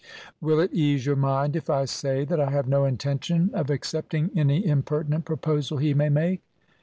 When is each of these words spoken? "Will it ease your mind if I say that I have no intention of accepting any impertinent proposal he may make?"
"Will 0.41 0.59
it 0.59 0.73
ease 0.73 1.05
your 1.05 1.15
mind 1.15 1.55
if 1.55 1.69
I 1.69 1.85
say 1.85 2.25
that 2.25 2.39
I 2.41 2.49
have 2.49 2.67
no 2.67 2.85
intention 2.85 3.51
of 3.53 3.69
accepting 3.69 4.31
any 4.35 4.65
impertinent 4.65 5.25
proposal 5.25 5.77
he 5.77 5.93
may 5.93 6.09
make?" 6.09 6.41